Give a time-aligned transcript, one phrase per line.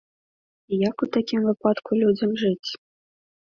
[0.71, 2.69] І як у такім выпадку людзям жыць?